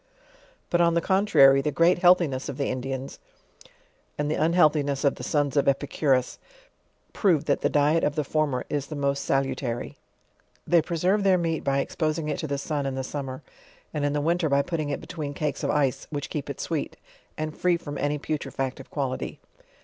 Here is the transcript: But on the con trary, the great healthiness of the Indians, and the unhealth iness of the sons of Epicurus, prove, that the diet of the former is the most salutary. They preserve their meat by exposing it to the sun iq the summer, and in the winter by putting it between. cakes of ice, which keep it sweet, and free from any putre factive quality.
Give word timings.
But 0.71 0.81
on 0.81 0.95
the 0.95 0.99
con 0.99 1.27
trary, 1.27 1.61
the 1.61 1.69
great 1.69 1.99
healthiness 1.99 2.49
of 2.49 2.57
the 2.57 2.65
Indians, 2.69 3.19
and 4.17 4.31
the 4.31 4.35
unhealth 4.35 4.73
iness 4.73 5.05
of 5.05 5.13
the 5.13 5.23
sons 5.23 5.55
of 5.55 5.67
Epicurus, 5.67 6.39
prove, 7.13 7.45
that 7.45 7.61
the 7.61 7.69
diet 7.69 8.03
of 8.03 8.15
the 8.15 8.23
former 8.23 8.65
is 8.67 8.87
the 8.87 8.95
most 8.95 9.23
salutary. 9.23 9.99
They 10.65 10.81
preserve 10.81 11.23
their 11.23 11.37
meat 11.37 11.63
by 11.63 11.77
exposing 11.77 12.29
it 12.29 12.39
to 12.39 12.47
the 12.47 12.57
sun 12.57 12.85
iq 12.85 12.95
the 12.95 13.03
summer, 13.03 13.43
and 13.93 14.03
in 14.03 14.13
the 14.13 14.21
winter 14.21 14.49
by 14.49 14.63
putting 14.63 14.89
it 14.89 15.01
between. 15.01 15.35
cakes 15.35 15.63
of 15.63 15.69
ice, 15.69 16.07
which 16.09 16.31
keep 16.31 16.49
it 16.49 16.59
sweet, 16.59 16.97
and 17.37 17.55
free 17.55 17.77
from 17.77 17.99
any 17.99 18.17
putre 18.17 18.51
factive 18.51 18.89
quality. 18.89 19.39